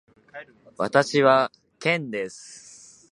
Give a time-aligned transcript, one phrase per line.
[0.79, 3.07] 私はケンです。